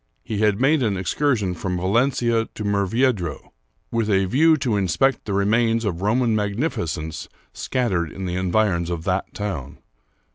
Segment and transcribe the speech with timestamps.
[0.23, 3.53] He had made an excursion from Valencia to Murviedro,
[3.91, 8.89] with a view to in spect the remains of Roman magnificence scattered in the environs
[8.89, 9.77] of that town.